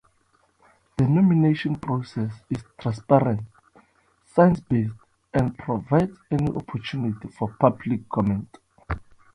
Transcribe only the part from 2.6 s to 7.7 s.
transparent, science-based, and provides an opportunity for